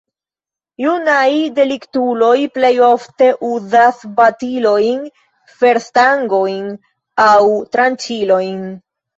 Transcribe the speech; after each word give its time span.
Junaj 0.83 1.33
deliktuloj 1.57 2.31
plej 2.55 2.71
ofte 2.87 3.27
uzas 3.49 3.99
batilojn, 4.21 5.05
ferstangojn 5.61 6.67
aŭ 7.29 7.41
tranĉilojn. 7.77 8.59